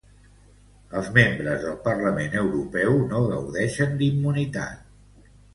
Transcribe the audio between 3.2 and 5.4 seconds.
gaudeixen d'immunitat